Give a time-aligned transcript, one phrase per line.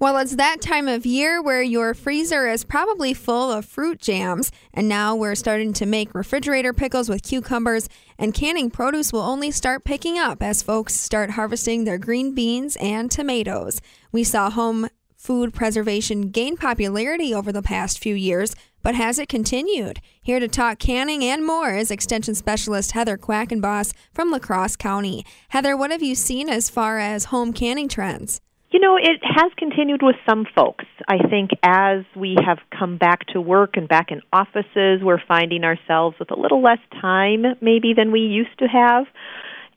[0.00, 4.50] Well, it's that time of year where your freezer is probably full of fruit jams,
[4.72, 7.86] and now we're starting to make refrigerator pickles with cucumbers,
[8.18, 12.78] and canning produce will only start picking up as folks start harvesting their green beans
[12.80, 13.82] and tomatoes.
[14.10, 14.88] We saw home
[15.18, 20.00] food preservation gain popularity over the past few years, but has it continued?
[20.22, 25.26] Here to talk canning and more is Extension Specialist Heather Quackenboss from La Crosse County.
[25.50, 28.40] Heather, what have you seen as far as home canning trends?
[28.70, 30.84] You know, it has continued with some folks.
[31.08, 35.64] I think as we have come back to work and back in offices, we're finding
[35.64, 39.06] ourselves with a little less time maybe than we used to have.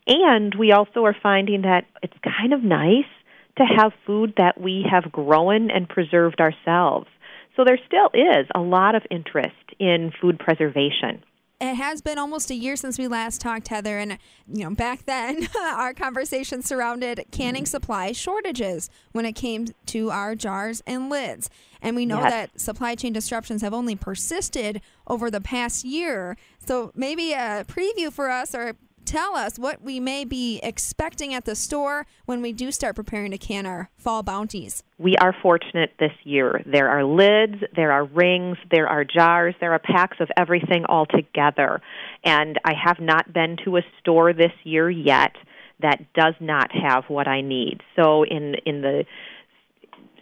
[0.05, 3.09] And we also are finding that it's kind of nice
[3.57, 7.07] to have food that we have grown and preserved ourselves.
[7.55, 11.23] So there still is a lot of interest in food preservation
[11.63, 15.05] it has been almost a year since we last talked, Heather, and you know back
[15.05, 21.49] then our conversation surrounded canning supply shortages when it came to our jars and lids,
[21.81, 22.31] and we know yes.
[22.31, 26.35] that supply chain disruptions have only persisted over the past year.
[26.65, 28.75] So maybe a preview for us or
[29.05, 33.31] tell us what we may be expecting at the store when we do start preparing
[33.31, 34.83] to can our fall bounties.
[34.97, 36.61] We are fortunate this year.
[36.65, 41.05] There are lids, there are rings, there are jars, there are packs of everything all
[41.05, 41.81] together.
[42.23, 45.35] And I have not been to a store this year yet
[45.81, 47.81] that does not have what I need.
[47.95, 49.05] So in in the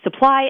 [0.04, 0.50] supply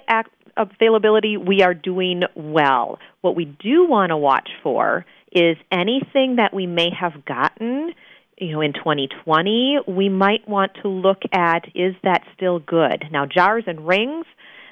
[0.57, 2.99] availability, we are doing well.
[3.21, 7.93] What we do want to watch for is anything that we may have gotten
[8.41, 13.05] you know in 2020 we might want to look at is that still good?
[13.11, 14.25] Now jars and rings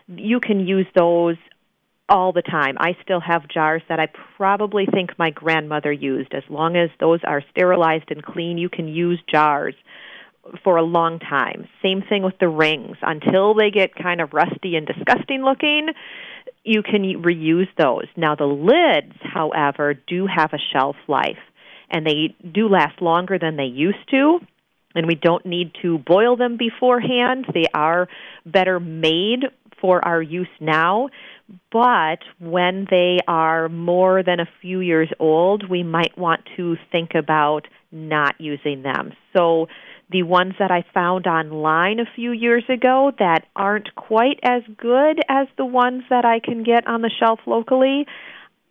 [0.07, 1.37] you can use those
[2.09, 2.75] all the time.
[2.79, 6.33] I still have jars that i probably think my grandmother used.
[6.33, 9.75] As long as those are sterilized and clean you can use jars
[10.63, 11.67] for a long time.
[11.83, 12.97] Same thing with the rings.
[13.03, 15.89] Until they get kind of rusty and disgusting looking
[16.63, 18.05] you can reuse those.
[18.17, 21.37] Now the lids however do have a shelf life
[21.89, 24.39] and they do last longer than they used to.
[24.95, 27.45] And we don't need to boil them beforehand.
[27.53, 28.07] They are
[28.45, 29.41] better made
[29.79, 31.09] for our use now.
[31.71, 37.11] But when they are more than a few years old, we might want to think
[37.15, 39.13] about not using them.
[39.35, 39.67] So
[40.11, 45.19] the ones that I found online a few years ago that aren't quite as good
[45.29, 48.05] as the ones that I can get on the shelf locally,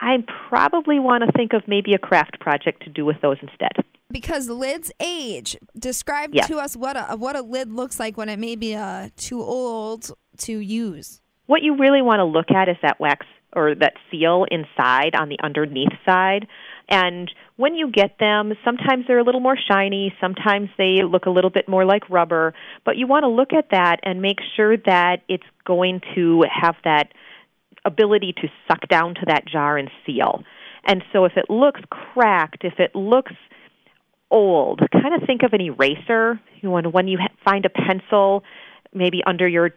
[0.00, 3.72] I probably want to think of maybe a craft project to do with those instead.
[4.10, 5.56] Because lids age.
[5.78, 6.46] Describe yes.
[6.48, 9.42] to us what a what a lid looks like when it may be uh, too
[9.42, 11.20] old to use.
[11.46, 15.28] What you really want to look at is that wax or that seal inside on
[15.28, 16.46] the underneath side.
[16.88, 21.30] And when you get them, sometimes they're a little more shiny, sometimes they look a
[21.30, 22.54] little bit more like rubber,
[22.84, 26.76] but you want to look at that and make sure that it's going to have
[26.84, 27.12] that
[27.88, 30.44] ability to suck down to that jar and seal.
[30.84, 33.32] And so if it looks cracked, if it looks
[34.30, 36.40] old, kind of think of an eraser.
[36.60, 38.44] You know, when you find a pencil
[38.92, 39.72] maybe under your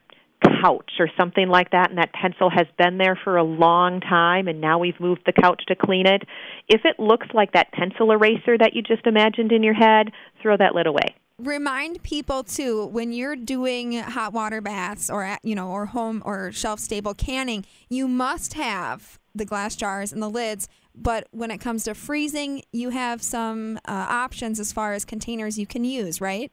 [0.63, 4.47] couch or something like that and that pencil has been there for a long time
[4.47, 6.23] and now we've moved the couch to clean it
[6.67, 10.11] if it looks like that pencil eraser that you just imagined in your head
[10.41, 15.55] throw that lid away remind people too when you're doing hot water baths or you
[15.55, 20.29] know or home or shelf stable canning you must have the glass jars and the
[20.29, 20.67] lids.
[20.93, 25.57] But when it comes to freezing you have some uh, options as far as containers
[25.57, 26.51] you can use right?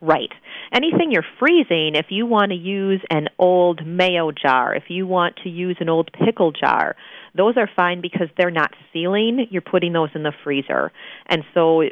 [0.00, 0.30] Right.
[0.72, 5.36] Anything you're freezing if you want to use an old mayo jar if you want
[5.44, 6.96] to use an old pickle jar
[7.34, 9.46] those are fine because they're not sealing.
[9.50, 10.92] You're putting those in the freezer.
[11.26, 11.82] And so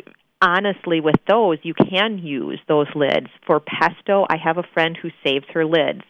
[0.41, 3.29] honestly, with those, you can use those lids.
[3.47, 6.03] For pesto, I have a friend who saves her lids.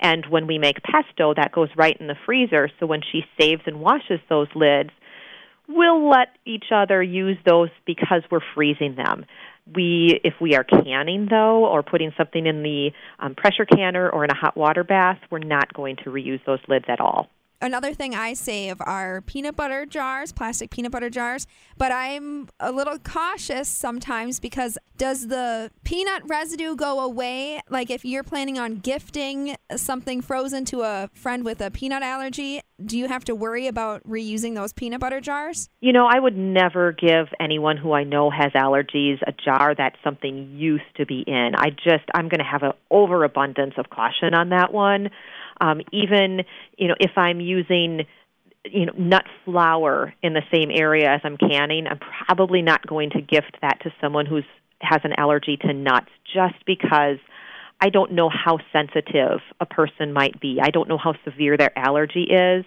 [0.00, 2.70] And when we make pesto, that goes right in the freezer.
[2.78, 4.90] So when she saves and washes those lids,
[5.68, 9.24] we'll let each other use those because we're freezing them.
[9.74, 14.24] We, if we are canning though, or putting something in the um, pressure canner or
[14.24, 17.28] in a hot water bath, we're not going to reuse those lids at all.
[17.60, 21.46] Another thing I save are peanut butter jars, plastic peanut butter jars,
[21.76, 27.60] but I'm a little cautious sometimes because does the peanut residue go away?
[27.68, 32.60] Like if you're planning on gifting something frozen to a friend with a peanut allergy,
[32.84, 35.68] do you have to worry about reusing those peanut butter jars?
[35.80, 39.96] You know, I would never give anyone who I know has allergies a jar that's
[40.04, 41.52] something used to be in.
[41.56, 45.10] I just, I'm going to have an overabundance of caution on that one.
[45.60, 46.42] Um, even,
[46.76, 48.06] you know, if I'm using
[48.64, 53.10] you know nut flour in the same area as I'm canning, I'm probably not going
[53.10, 54.44] to gift that to someone who's
[54.80, 57.18] has an allergy to nuts just because
[57.80, 60.58] I don't know how sensitive a person might be.
[60.62, 62.64] I don't know how severe their allergy is.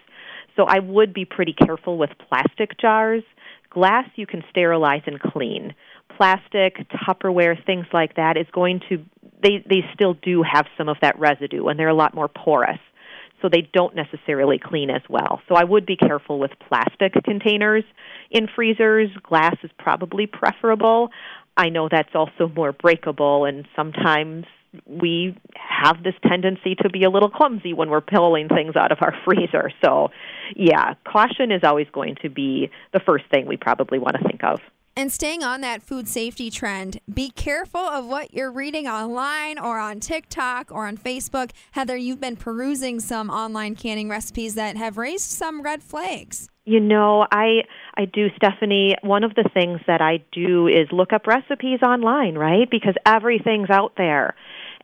[0.55, 3.23] So I would be pretty careful with plastic jars.
[3.69, 5.73] Glass you can sterilize and clean.
[6.17, 9.03] Plastic, Tupperware, things like that is going to
[9.41, 12.79] they they still do have some of that residue and they're a lot more porous.
[13.41, 15.41] So they don't necessarily clean as well.
[15.49, 17.83] So I would be careful with plastic containers
[18.29, 19.09] in freezers.
[19.23, 21.09] Glass is probably preferable.
[21.57, 24.45] I know that's also more breakable and sometimes
[24.85, 28.99] we have this tendency to be a little clumsy when we're pulling things out of
[29.01, 29.71] our freezer.
[29.83, 30.09] So,
[30.55, 34.43] yeah, caution is always going to be the first thing we probably want to think
[34.43, 34.59] of.
[35.01, 39.79] And staying on that food safety trend, be careful of what you're reading online or
[39.79, 41.49] on TikTok or on Facebook.
[41.71, 46.49] Heather, you've been perusing some online canning recipes that have raised some red flags.
[46.65, 47.63] You know, I
[47.97, 52.35] I do Stephanie, one of the things that I do is look up recipes online,
[52.35, 52.69] right?
[52.69, 54.35] Because everything's out there.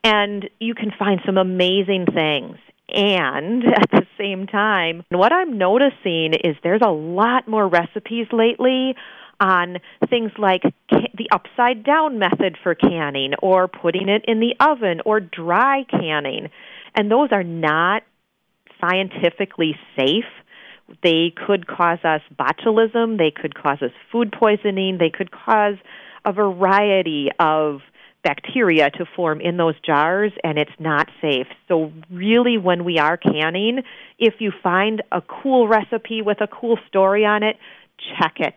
[0.03, 2.57] And you can find some amazing things.
[2.89, 8.95] And at the same time, what I'm noticing is there's a lot more recipes lately
[9.39, 9.77] on
[10.09, 15.19] things like the upside down method for canning or putting it in the oven or
[15.19, 16.49] dry canning.
[16.95, 18.03] And those are not
[18.81, 20.25] scientifically safe.
[21.03, 25.75] They could cause us botulism, they could cause us food poisoning, they could cause
[26.23, 27.81] a variety of
[28.23, 31.47] bacteria to form in those jars and it's not safe.
[31.67, 33.83] So really when we are canning,
[34.19, 37.57] if you find a cool recipe with a cool story on it,
[38.19, 38.55] check it.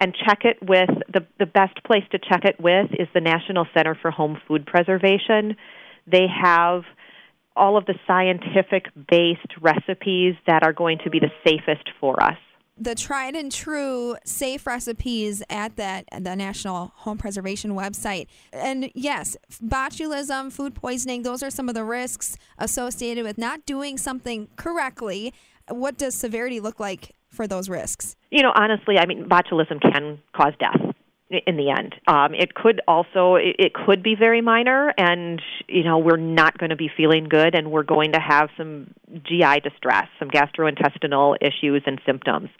[0.00, 3.66] And check it with the the best place to check it with is the National
[3.74, 5.56] Center for Home Food Preservation.
[6.10, 6.84] They have
[7.54, 12.38] all of the scientific based recipes that are going to be the safest for us
[12.80, 18.26] the tried and true safe recipes at that the National Home Preservation website.
[18.54, 23.98] And yes, botulism, food poisoning, those are some of the risks associated with not doing
[23.98, 25.34] something correctly.
[25.68, 28.16] What does severity look like for those risks?
[28.30, 30.94] You know, honestly, I mean, botulism can cause death
[31.46, 31.94] in the end.
[32.08, 36.70] Um, it could also it could be very minor, and you know we're not going
[36.70, 41.82] to be feeling good, and we're going to have some GI distress, some gastrointestinal issues
[41.86, 42.50] and symptoms.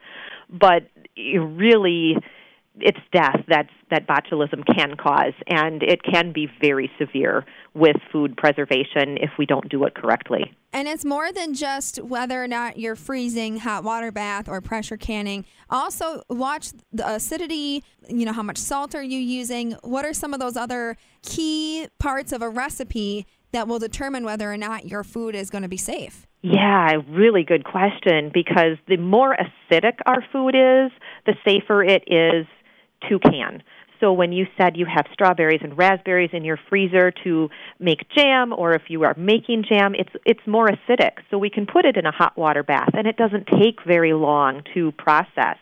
[0.48, 0.84] But
[1.16, 2.16] really,
[2.82, 7.44] it's death that's that botulism can cause, and it can be very severe
[7.74, 10.52] with food preservation if we don't do it correctly.
[10.72, 14.96] And it's more than just whether or not you're freezing hot water bath or pressure
[14.96, 15.44] canning.
[15.68, 19.72] Also, watch the acidity, you know, how much salt are you using?
[19.82, 24.52] What are some of those other key parts of a recipe that will determine whether
[24.52, 26.26] or not your food is going to be safe?
[26.42, 30.90] Yeah, really good question because the more acidic our food is,
[31.26, 32.46] the safer it is
[33.08, 33.62] to can.
[34.00, 38.52] So when you said you have strawberries and raspberries in your freezer to make jam
[38.56, 41.18] or if you are making jam, it's it's more acidic.
[41.30, 44.14] So we can put it in a hot water bath and it doesn't take very
[44.14, 45.58] long to process.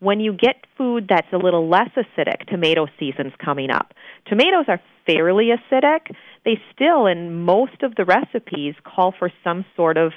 [0.00, 3.92] When you get food that's a little less acidic, tomato season's coming up.
[4.26, 6.14] Tomatoes are fairly acidic.
[6.44, 10.12] They still in most of the recipes call for some sort of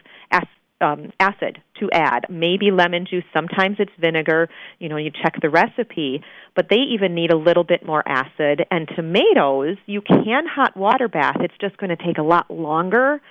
[0.81, 2.25] um, acid to add.
[2.29, 3.23] Maybe lemon juice.
[3.33, 4.49] Sometimes it's vinegar.
[4.79, 6.23] You know, you check the recipe,
[6.55, 8.65] but they even need a little bit more acid.
[8.69, 11.37] And tomatoes, you can hot water bath.
[11.39, 13.21] It's just going to take a lot longer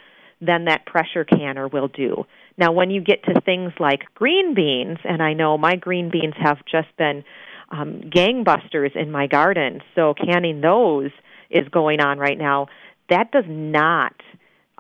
[0.40, 2.24] than that pressure canner will do.
[2.56, 6.34] Now, when you get to things like green beans, and I know my green beans
[6.42, 7.24] have just been
[7.70, 11.10] um, gangbusters in my garden, so canning those
[11.50, 12.68] is going on right now.
[13.08, 14.14] That does not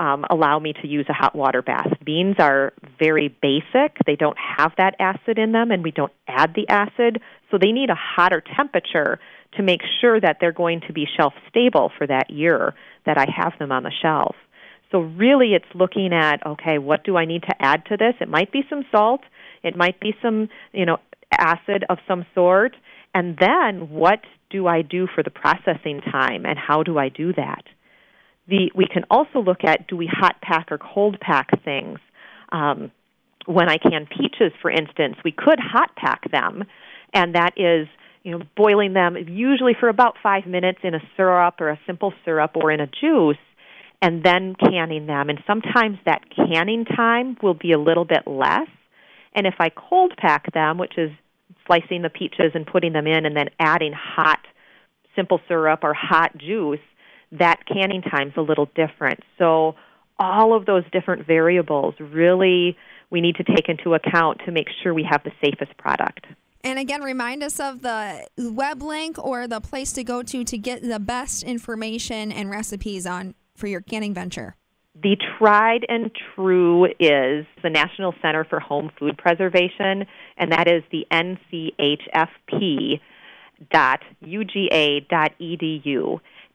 [0.00, 1.92] um, allow me to use a hot water bath.
[2.04, 3.98] Beans are very basic.
[4.06, 7.20] They don't have that acid in them, and we don't add the acid.
[7.50, 9.20] So they need a hotter temperature
[9.56, 13.26] to make sure that they're going to be shelf stable for that year that I
[13.36, 14.36] have them on the shelf.
[14.90, 18.14] So really it's looking at, okay, what do I need to add to this?
[18.20, 19.20] It might be some salt,
[19.62, 20.96] it might be some, you know,
[21.36, 22.74] acid of some sort,
[23.14, 27.32] and then what do I do for the processing time and how do I do
[27.34, 27.64] that?
[28.50, 31.98] The, we can also look at do we hot pack or cold pack things.
[32.52, 32.90] Um,
[33.46, 36.64] when I can peaches, for instance, we could hot pack them,
[37.14, 37.88] and that is
[38.22, 42.12] you know boiling them usually for about five minutes in a syrup or a simple
[42.24, 43.38] syrup or in a juice
[44.02, 48.68] and then canning them and sometimes that canning time will be a little bit less
[49.34, 51.10] and if i cold pack them which is
[51.66, 54.40] slicing the peaches and putting them in and then adding hot
[55.16, 56.78] simple syrup or hot juice
[57.32, 59.74] that canning time's a little different so
[60.18, 62.76] all of those different variables really
[63.10, 66.26] we need to take into account to make sure we have the safest product.
[66.62, 70.58] And again, remind us of the web link or the place to go to to
[70.58, 74.56] get the best information and recipes on for your canning venture.
[75.02, 80.06] The tried and true is the National Center for Home Food Preservation,
[80.36, 83.00] and that is the nchfp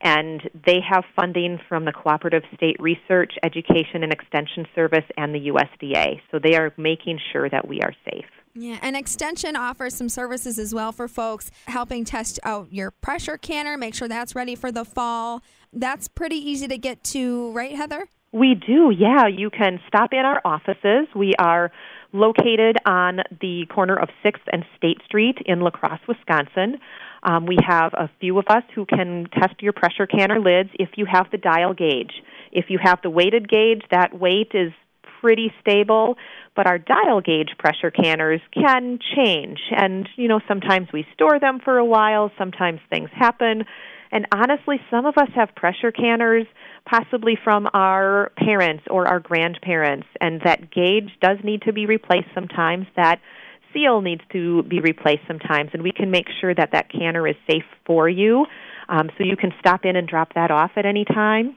[0.02, 4.12] dot uga dot edu and they have funding from the Cooperative State Research, Education, and
[4.12, 6.20] Extension Service and the USDA.
[6.30, 8.26] So they are making sure that we are safe.
[8.54, 13.36] Yeah, and Extension offers some services as well for folks helping test out your pressure
[13.36, 15.42] canner, make sure that's ready for the fall.
[15.72, 18.08] That's pretty easy to get to, right, Heather?
[18.32, 19.26] We do, yeah.
[19.26, 21.06] You can stop in our offices.
[21.14, 21.70] We are
[22.12, 26.78] located on the corner of 6th and State Street in La Crosse, Wisconsin.
[27.22, 30.90] Um, we have a few of us who can test your pressure canner lids if
[30.96, 32.12] you have the dial gauge.
[32.52, 34.72] If you have the weighted gauge, that weight is
[35.20, 36.16] pretty stable,
[36.54, 39.58] but our dial gauge pressure canners can change.
[39.70, 43.64] And, you know, sometimes we store them for a while, sometimes things happen.
[44.12, 46.46] And honestly, some of us have pressure canners
[46.84, 52.28] possibly from our parents or our grandparents, and that gauge does need to be replaced
[52.34, 52.86] sometimes.
[52.94, 53.20] That
[53.76, 57.36] seal needs to be replaced sometimes, and we can make sure that that canner is
[57.48, 58.46] safe for you.
[58.88, 61.56] Um, so you can stop in and drop that off at any time.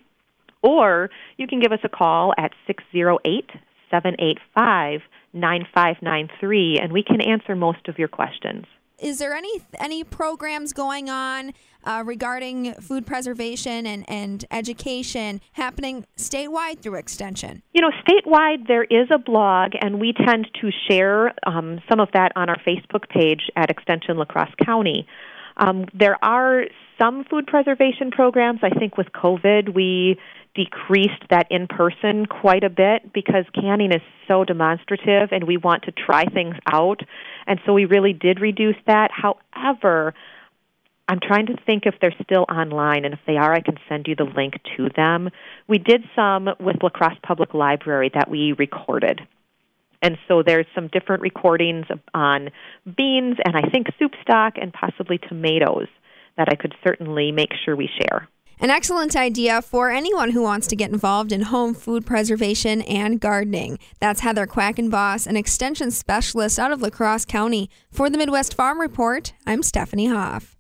[0.62, 3.50] Or you can give us a call at 608
[3.90, 8.66] 785 9593, and we can answer most of your questions
[9.02, 11.54] is there any any programs going on
[11.84, 17.62] uh, regarding food preservation and, and education happening statewide through Extension?
[17.74, 22.10] You know, statewide there is a blog, and we tend to share um, some of
[22.14, 25.08] that on our Facebook page at Extension La Crosse County.
[25.60, 26.64] Um, there are
[26.98, 28.62] some food preservation programs.
[28.64, 30.18] I think with COVID, we
[30.56, 35.84] decreased that in person quite a bit because canning is so demonstrative and we want
[35.84, 37.02] to try things out.
[37.46, 39.12] And so we really did reduce that.
[39.12, 40.14] However,
[41.08, 44.08] I'm trying to think if they're still online, and if they are, I can send
[44.08, 45.30] you the link to them.
[45.68, 49.22] We did some with La Crosse Public Library that we recorded.
[50.02, 52.50] And so there's some different recordings on
[52.86, 55.88] beans and I think soup stock and possibly tomatoes
[56.38, 58.30] that I could certainly make sure we share.
[58.62, 63.20] An excellent idea for anyone who wants to get involved in home food preservation and
[63.20, 63.80] gardening.
[64.02, 67.70] That's Heather Quackenboss, an extension specialist out of La Crosse County.
[67.90, 70.59] For the Midwest Farm Report, I'm Stephanie Hoff.